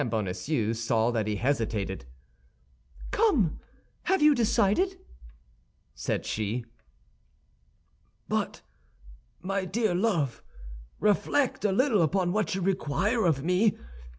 Bonacieux 0.09 0.73
saw 0.73 1.11
that 1.11 1.27
he 1.27 1.35
hesitated. 1.35 2.05
"Come! 3.11 3.59
Have 4.05 4.19
you 4.19 4.33
decided?" 4.33 4.97
said 5.93 6.25
she. 6.25 6.65
"But, 8.27 8.63
my 9.43 9.63
dear 9.65 9.93
love, 9.93 10.41
reflect 10.99 11.63
a 11.65 11.71
little 11.71 12.01
upon 12.01 12.33
what 12.33 12.55
you 12.55 12.61
require 12.61 13.25
of 13.25 13.43
me. 13.43 13.77